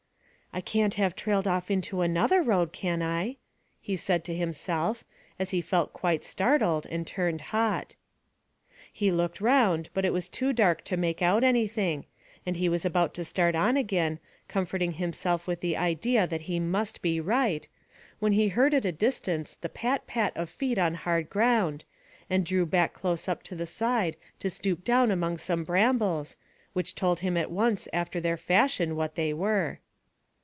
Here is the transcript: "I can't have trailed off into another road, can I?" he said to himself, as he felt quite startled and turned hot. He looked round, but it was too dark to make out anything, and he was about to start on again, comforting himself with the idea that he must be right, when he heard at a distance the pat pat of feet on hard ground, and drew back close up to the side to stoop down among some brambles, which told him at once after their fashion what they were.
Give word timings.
"I 0.53 0.59
can't 0.59 0.95
have 0.95 1.15
trailed 1.15 1.47
off 1.47 1.71
into 1.71 2.01
another 2.01 2.43
road, 2.43 2.73
can 2.73 3.01
I?" 3.01 3.37
he 3.79 3.95
said 3.95 4.25
to 4.25 4.35
himself, 4.35 5.05
as 5.39 5.51
he 5.51 5.61
felt 5.61 5.93
quite 5.93 6.25
startled 6.25 6.85
and 6.87 7.07
turned 7.07 7.39
hot. 7.55 7.95
He 8.91 9.13
looked 9.13 9.39
round, 9.39 9.89
but 9.93 10.03
it 10.03 10.11
was 10.11 10.27
too 10.27 10.51
dark 10.51 10.83
to 10.83 10.97
make 10.97 11.21
out 11.21 11.45
anything, 11.45 12.03
and 12.45 12.57
he 12.57 12.67
was 12.67 12.83
about 12.83 13.13
to 13.13 13.23
start 13.23 13.55
on 13.55 13.77
again, 13.77 14.19
comforting 14.49 14.91
himself 14.91 15.47
with 15.47 15.61
the 15.61 15.77
idea 15.77 16.27
that 16.27 16.41
he 16.41 16.59
must 16.59 17.01
be 17.01 17.21
right, 17.21 17.65
when 18.19 18.33
he 18.33 18.49
heard 18.49 18.73
at 18.73 18.83
a 18.83 18.91
distance 18.91 19.55
the 19.55 19.69
pat 19.69 20.05
pat 20.05 20.35
of 20.35 20.49
feet 20.49 20.77
on 20.77 20.95
hard 20.95 21.29
ground, 21.29 21.85
and 22.29 22.45
drew 22.45 22.65
back 22.65 22.91
close 22.91 23.29
up 23.29 23.41
to 23.43 23.55
the 23.55 23.65
side 23.65 24.17
to 24.39 24.49
stoop 24.49 24.83
down 24.83 25.11
among 25.11 25.37
some 25.37 25.63
brambles, 25.63 26.35
which 26.73 26.93
told 26.93 27.21
him 27.21 27.37
at 27.37 27.49
once 27.51 27.87
after 27.93 28.19
their 28.19 28.35
fashion 28.35 28.97
what 28.97 29.15
they 29.15 29.33
were. 29.33 29.79